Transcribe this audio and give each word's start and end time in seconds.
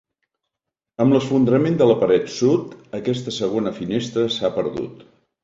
Amb 1.03 1.13
l'esfondrament 1.15 1.77
de 1.81 1.87
la 1.89 1.97
paret 2.05 2.33
sud, 2.37 2.73
aquesta 3.01 3.35
segona 3.37 3.75
finestra 3.83 4.27
s'ha 4.39 4.53
perdut. 4.59 5.07